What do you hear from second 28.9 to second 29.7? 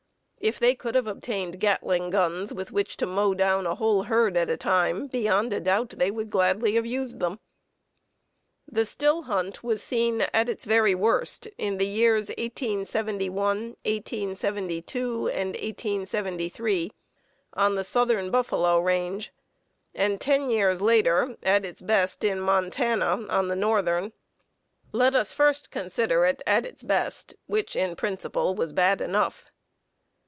enough.